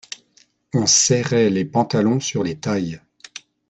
[0.73, 2.99] On serrait les pantalons sur les tailles.